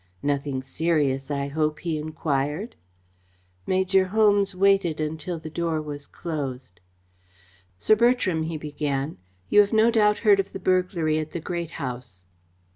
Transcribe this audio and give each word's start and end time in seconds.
"Nothing 0.23 0.63
serious, 0.63 1.29
I 1.29 1.47
hope," 1.49 1.77
he 1.81 1.99
enquired. 1.99 2.75
Major 3.67 4.05
Holmes 4.05 4.55
waited 4.55 4.99
until 4.99 5.37
the 5.37 5.51
door 5.51 5.79
was 5.79 6.07
closed. 6.07 6.79
"Sir 7.77 7.95
Bertram," 7.95 8.41
he 8.41 8.57
began, 8.57 9.19
"you 9.49 9.59
have 9.59 9.69
heard 9.69 9.77
no 9.77 9.91
doubt 9.91 10.25
of 10.25 10.53
the 10.53 10.59
burglary 10.59 11.19
at 11.19 11.33
the 11.33 11.39
Great 11.39 11.69
House." 11.77 12.25